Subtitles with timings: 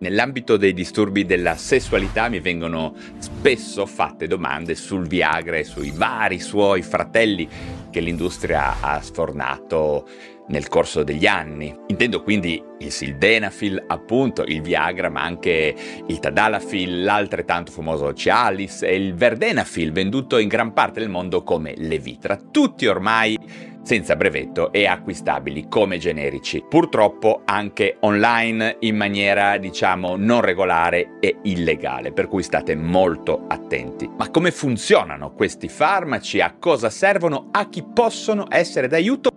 [0.00, 6.40] Nell'ambito dei disturbi della sessualità mi vengono spesso fatte domande sul Viagra e sui vari
[6.40, 7.48] suoi fratelli
[7.90, 10.06] che l'industria ha sfornato
[10.48, 11.74] nel corso degli anni.
[11.86, 15.74] Intendo quindi il sildenafil, appunto, il Viagra, ma anche
[16.06, 21.74] il Tadalafil, l'altrettanto famoso Cialis e il Verdenafil, venduto in gran parte del mondo come
[21.76, 22.36] Levitra.
[22.36, 23.38] Tutti ormai
[23.84, 31.36] senza brevetto e acquistabili come generici, purtroppo anche online in maniera diciamo non regolare e
[31.42, 34.10] illegale, per cui state molto attenti.
[34.16, 36.40] Ma come funzionano questi farmaci?
[36.40, 37.48] A cosa servono?
[37.52, 39.30] A chi possono essere d'aiuto?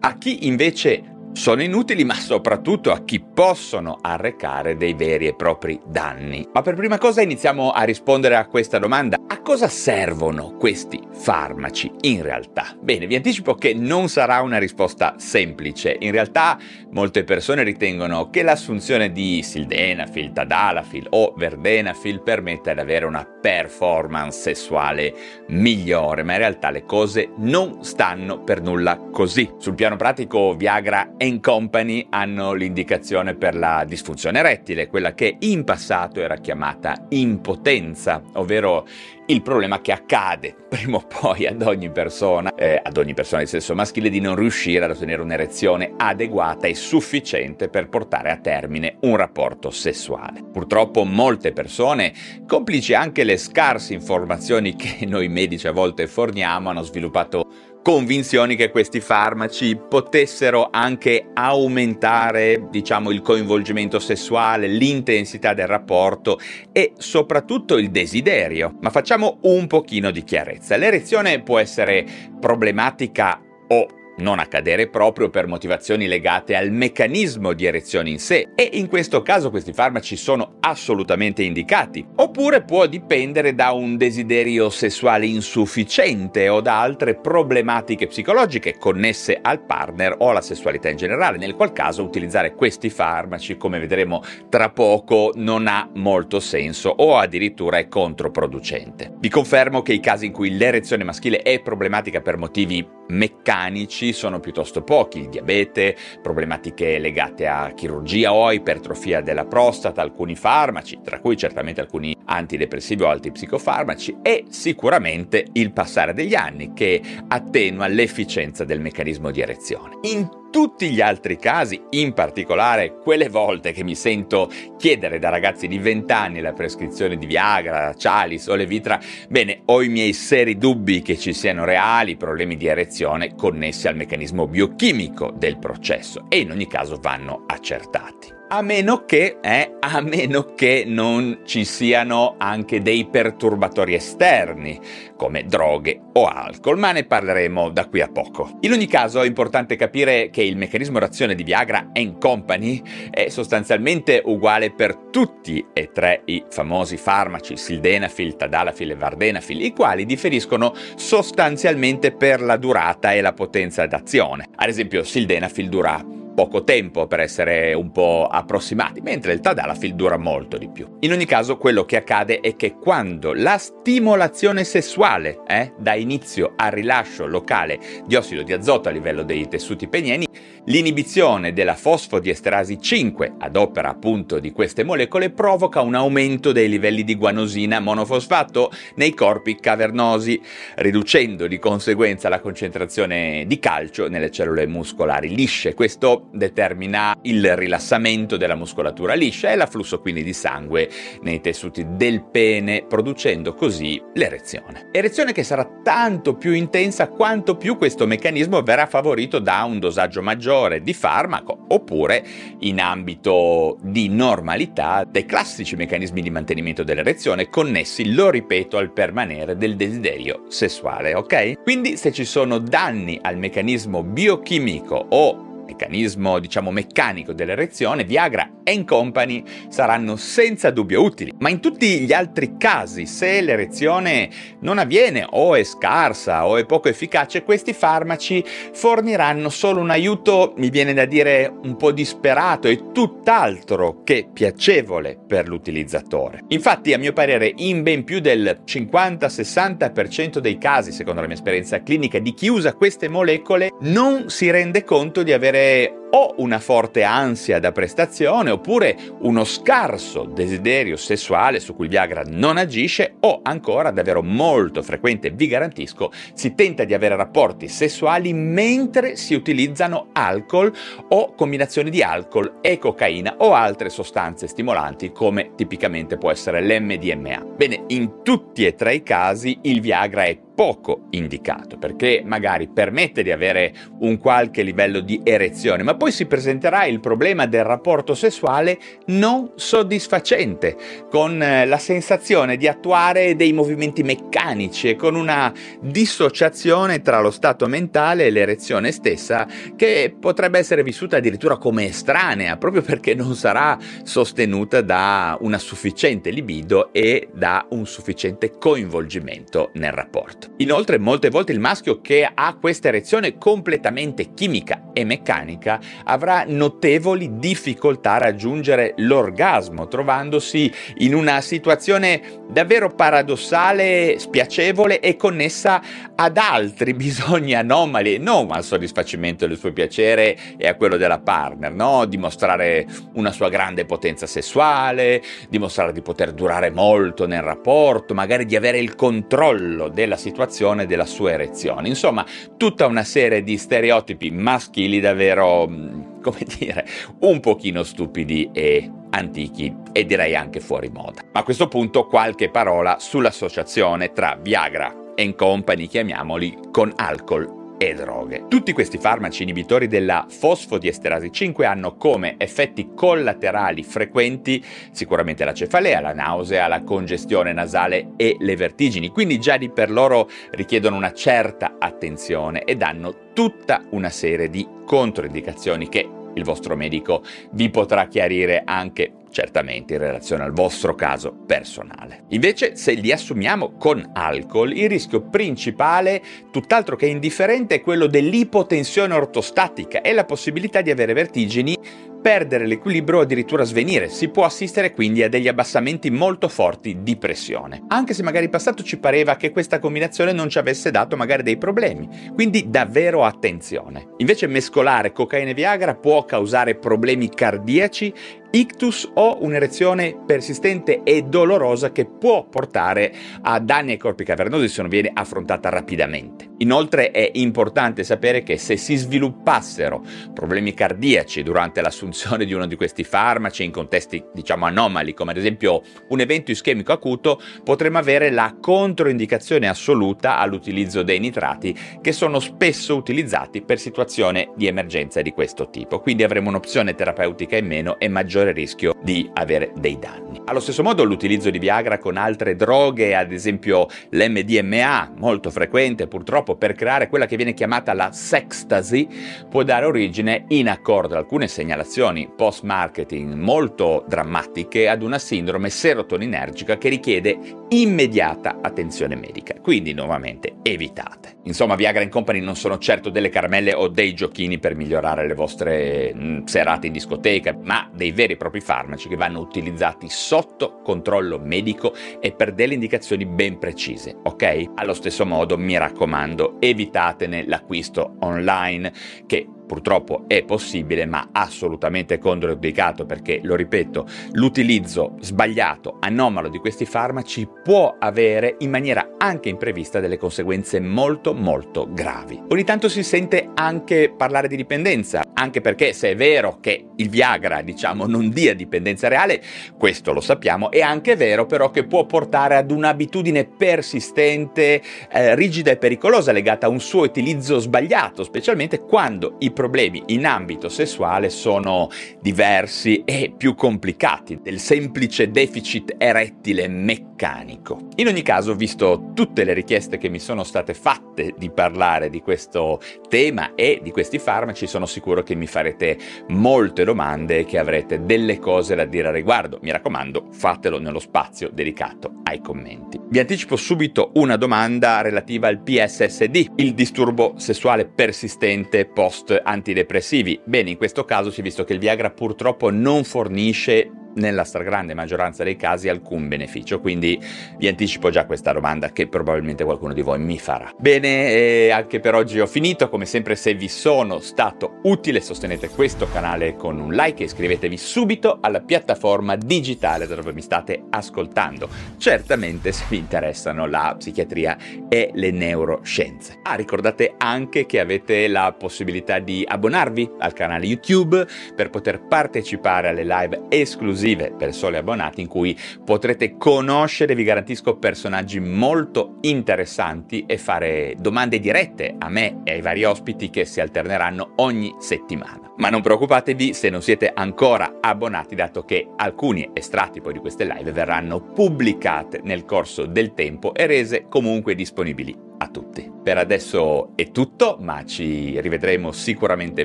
[0.00, 5.80] A chi invece sono inutili ma soprattutto a chi possono arrecare dei veri e propri
[5.86, 6.48] danni.
[6.52, 9.16] Ma per prima cosa iniziamo a rispondere a questa domanda.
[9.26, 12.76] A cosa servono questi farmaci in realtà?
[12.80, 15.96] Bene, vi anticipo che non sarà una risposta semplice.
[16.00, 16.58] In realtà
[16.90, 24.38] molte persone ritengono che l'assunzione di sildenafil, tadalafil o verdenafil permetta di avere una performance
[24.40, 25.14] sessuale
[25.48, 29.50] migliore, ma in realtà le cose non stanno per nulla così.
[29.58, 36.18] Sul piano pratico Viagra Company hanno l'indicazione per la disfunzione erettile, quella che in passato
[36.20, 38.86] era chiamata impotenza, ovvero
[39.26, 43.48] il problema che accade prima o poi ad ogni persona, eh, ad ogni persona di
[43.48, 48.96] sesso maschile, di non riuscire ad ottenere un'erezione adeguata e sufficiente per portare a termine
[49.00, 50.42] un rapporto sessuale.
[50.42, 52.14] Purtroppo molte persone,
[52.46, 57.46] complici anche le scarse informazioni che noi medici a volte forniamo, hanno sviluppato
[57.82, 66.38] convinzioni che questi farmaci potessero anche aumentare, diciamo, il coinvolgimento sessuale, l'intensità del rapporto
[66.72, 68.76] e soprattutto il desiderio.
[68.80, 70.76] Ma facciamo un pochino di chiarezza.
[70.76, 72.04] L'erezione può essere
[72.38, 73.86] problematica o
[74.20, 79.22] non accadere proprio per motivazioni legate al meccanismo di erezione in sé e in questo
[79.22, 82.06] caso questi farmaci sono assolutamente indicati.
[82.16, 89.64] Oppure può dipendere da un desiderio sessuale insufficiente o da altre problematiche psicologiche connesse al
[89.64, 94.70] partner o alla sessualità in generale, nel qual caso utilizzare questi farmaci, come vedremo tra
[94.70, 99.12] poco, non ha molto senso o addirittura è controproducente.
[99.18, 104.40] Vi confermo che i casi in cui l'erezione maschile è problematica per motivi meccanici sono
[104.40, 111.36] piuttosto pochi, diabete, problematiche legate a chirurgia o ipertrofia della prostata, alcuni farmaci, tra cui
[111.36, 118.64] certamente alcuni antidepressivi o altri psicofarmaci e sicuramente il passare degli anni che attenua l'efficienza
[118.64, 119.98] del meccanismo di erezione.
[120.02, 125.68] In tutti gli altri casi, in particolare quelle volte che mi sento chiedere da ragazzi
[125.68, 130.58] di 20 anni la prescrizione di Viagra, Cialis o Levitra, bene, ho i miei seri
[130.58, 136.40] dubbi che ci siano reali problemi di erezione connessi al meccanismo biochimico del processo e
[136.40, 138.39] in ogni caso vanno accertati.
[138.52, 144.76] A meno che, eh, a meno che non ci siano anche dei perturbatori esterni,
[145.14, 148.58] come droghe o alcol, ma ne parleremo da qui a poco.
[148.62, 153.28] In ogni caso è importante capire che il meccanismo d'azione di Viagra and Company è
[153.28, 160.04] sostanzialmente uguale per tutti e tre i famosi farmaci Sildenafil, Tadalafil e Vardenafil, i quali
[160.04, 164.48] differiscono sostanzialmente per la durata e la potenza d'azione.
[164.56, 170.16] Ad esempio Sildenafil dura poco tempo per essere un po' approssimati, mentre il Tadalafil dura
[170.16, 170.86] molto di più.
[171.00, 176.52] In ogni caso, quello che accade è che quando la stimolazione sessuale eh, dà inizio
[176.56, 180.26] al rilascio locale di ossido di azoto a livello dei tessuti penieni,
[180.70, 187.02] l'inibizione della fosfodiesterasi 5 ad opera appunto di queste molecole provoca un aumento dei livelli
[187.02, 190.40] di guanosina monofosfato nei corpi cavernosi,
[190.76, 195.74] riducendo di conseguenza la concentrazione di calcio nelle cellule muscolari lisce.
[195.74, 200.88] Questo determina il rilassamento della muscolatura liscia e l'afflusso quindi di sangue
[201.22, 204.90] nei tessuti del pene, producendo così l'erezione.
[204.92, 210.22] Erezione che sarà tanto più intensa quanto più questo meccanismo verrà favorito da un dosaggio
[210.22, 212.24] maggiore di farmaco oppure
[212.60, 219.56] in ambito di normalità dei classici meccanismi di mantenimento dell'erezione connessi, lo ripeto, al permanere
[219.56, 221.62] del desiderio sessuale, ok?
[221.62, 228.84] Quindi se ci sono danni al meccanismo biochimico o meccanismo diciamo meccanico dell'erezione, Viagra e
[228.84, 231.32] Company saranno senza dubbio utili.
[231.38, 234.28] Ma in tutti gli altri casi, se l'erezione
[234.60, 240.54] non avviene o è scarsa o è poco efficace, questi farmaci forniranno solo un aiuto,
[240.56, 246.44] mi viene da dire, un po' disperato e tutt'altro che piacevole per l'utilizzatore.
[246.48, 251.82] Infatti, a mio parere, in ben più del 50-60% dei casi, secondo la mia esperienza
[251.82, 256.58] clinica, di chi usa queste molecole non si rende conto di avere today o una
[256.58, 263.16] forte ansia da prestazione oppure uno scarso desiderio sessuale su cui il Viagra non agisce
[263.20, 269.34] o ancora davvero molto frequente, vi garantisco, si tenta di avere rapporti sessuali mentre si
[269.34, 270.72] utilizzano alcol
[271.08, 277.44] o combinazioni di alcol e cocaina o altre sostanze stimolanti come tipicamente può essere l'MDMA.
[277.56, 283.22] Bene, in tutti e tre i casi il Viagra è poco indicato perché magari permette
[283.22, 288.14] di avere un qualche livello di erezione, ma poi si presenterà il problema del rapporto
[288.14, 290.74] sessuale non soddisfacente,
[291.10, 297.30] con eh, la sensazione di attuare dei movimenti meccanici e con una dissociazione tra lo
[297.30, 303.34] stato mentale e l'erezione stessa che potrebbe essere vissuta addirittura come estranea, proprio perché non
[303.34, 310.54] sarà sostenuta da una sufficiente libido e da un sufficiente coinvolgimento nel rapporto.
[310.60, 317.38] Inoltre molte volte il maschio che ha questa erezione completamente chimica e meccanica avrà notevoli
[317.38, 325.80] difficoltà a raggiungere l'orgasmo, trovandosi in una situazione davvero paradossale, spiacevole e connessa
[326.14, 331.72] ad altri bisogni anomali, non al soddisfacimento del suo piacere e a quello della partner,
[331.72, 332.04] no?
[332.04, 338.56] Dimostrare una sua grande potenza sessuale, dimostrare di poter durare molto nel rapporto, magari di
[338.56, 341.88] avere il controllo della situazione della sua erezione.
[341.88, 342.24] Insomma,
[342.56, 345.68] tutta una serie di stereotipi maschili davvero,
[346.22, 346.86] come dire,
[347.20, 351.22] un pochino stupidi e antichi e direi anche fuori moda.
[351.32, 357.94] Ma a questo punto qualche parola sull'associazione tra Viagra e Company, chiamiamoli, con alcol e
[357.94, 358.44] droghe.
[358.46, 366.00] Tutti questi farmaci inibitori della fosfodiesterasi 5 hanno come effetti collaterali frequenti sicuramente la cefalea,
[366.00, 371.14] la nausea, la congestione nasale e le vertigini, quindi già di per loro richiedono una
[371.14, 378.08] certa attenzione ed hanno tutta una serie di controindicazioni che il vostro medico vi potrà
[378.08, 382.24] chiarire anche certamente in relazione al vostro caso personale.
[382.28, 389.14] Invece, se li assumiamo con alcol, il rischio principale, tutt'altro che indifferente, è quello dell'ipotensione
[389.14, 391.76] ortostatica e la possibilità di avere vertigini
[392.20, 394.08] perdere l'equilibrio o addirittura svenire.
[394.08, 397.82] Si può assistere quindi a degli abbassamenti molto forti di pressione.
[397.88, 401.42] Anche se magari in passato ci pareva che questa combinazione non ci avesse dato magari
[401.42, 402.08] dei problemi.
[402.34, 404.10] Quindi davvero attenzione.
[404.18, 408.12] Invece mescolare cocaina e Viagra può causare problemi cardiaci
[408.52, 414.80] ictus o un'erezione persistente e dolorosa che può portare a danni ai corpi cavernosi se
[414.80, 416.48] non viene affrontata rapidamente.
[416.58, 420.04] Inoltre è importante sapere che se si sviluppassero
[420.34, 425.38] problemi cardiaci durante l'assunzione di uno di questi farmaci in contesti diciamo anomali come ad
[425.38, 432.40] esempio un evento ischemico acuto potremmo avere la controindicazione assoluta all'utilizzo dei nitrati che sono
[432.40, 436.00] spesso utilizzati per situazioni di emergenza di questo tipo.
[436.00, 440.40] Quindi avremo un'opzione terapeutica in meno e maggiore maggiore rischio di avere dei danni.
[440.46, 446.56] Allo stesso modo l'utilizzo di Viagra con altre droghe, ad esempio l'MDMA, molto frequente purtroppo
[446.56, 449.08] per creare quella che viene chiamata la sextasy,
[449.48, 456.78] può dare origine, in accordo ad alcune segnalazioni post-marketing molto drammatiche, ad una sindrome serotoninergica
[456.78, 457.38] che richiede
[457.68, 459.54] immediata attenzione medica.
[459.60, 461.38] Quindi nuovamente evitate.
[461.44, 466.12] Insomma, Viagra Company non sono certo delle caramelle o dei giochini per migliorare le vostre
[466.14, 471.38] mm, serate in discoteca, ma dei veri e propri farmaci che vanno utilizzati sotto controllo
[471.38, 474.72] medico e per delle indicazioni ben precise, ok?
[474.74, 478.92] Allo stesso modo, mi raccomando, evitatene l'acquisto online
[479.26, 486.84] che purtroppo è possibile ma assolutamente controindicato perché, lo ripeto, l'utilizzo sbagliato, anomalo di questi
[486.84, 492.42] farmaci può avere in maniera anche imprevista delle conseguenze molto molto gravi.
[492.48, 497.08] Ogni tanto si sente anche parlare di dipendenza, anche perché se è vero che il
[497.08, 499.42] Viagra, diciamo, non dia dipendenza reale,
[499.78, 505.70] questo lo sappiamo, è anche vero però che può portare ad un'abitudine persistente, eh, rigida
[505.70, 511.30] e pericolosa legata a un suo utilizzo sbagliato, specialmente quando i problemi in ambito sessuale
[511.30, 511.88] sono
[512.20, 517.88] diversi e più complicati del semplice deficit erettile meccanico.
[517.96, 522.20] In ogni caso, visto tutte le richieste che mi sono state fatte di parlare di
[522.20, 525.96] questo tema e di questi farmaci, sono sicuro che che mi farete
[526.28, 529.60] molte domande e che avrete delle cose da dire a riguardo.
[529.62, 532.98] Mi raccomando, fatelo nello spazio dedicato ai commenti.
[533.08, 540.40] Vi anticipo subito una domanda relativa al PSSD, il disturbo sessuale persistente post antidepressivi.
[540.44, 544.94] Bene, in questo caso si è visto che il Viagra purtroppo non fornisce nella stragrande
[544.94, 547.20] maggioranza dei casi alcun beneficio, quindi
[547.58, 550.72] vi anticipo già questa domanda che probabilmente qualcuno di voi mi farà.
[550.76, 556.08] Bene, anche per oggi ho finito, come sempre se vi sono stato utile sostenete questo
[556.10, 562.72] canale con un like e iscrivetevi subito alla piattaforma digitale dove mi state ascoltando, certamente
[562.72, 564.56] se vi interessano la psichiatria
[564.88, 566.40] e le neuroscienze.
[566.42, 572.88] Ah, ricordate anche che avete la possibilità di abbonarvi al canale YouTube per poter partecipare
[572.88, 579.16] alle live esclusive esclusive per soli abbonati in cui potrete conoscere, vi garantisco, personaggi molto
[579.20, 584.74] interessanti e fare domande dirette a me e ai vari ospiti che si alterneranno ogni
[584.78, 585.52] settimana.
[585.58, 590.44] Ma non preoccupatevi se non siete ancora abbonati, dato che alcuni estratti poi di queste
[590.44, 595.90] live verranno pubblicate nel corso del tempo e rese comunque disponibili a tutti.
[596.02, 599.64] Per adesso è tutto, ma ci rivedremo sicuramente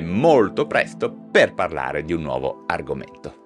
[0.00, 3.45] molto presto per parlare di un nuovo argomento.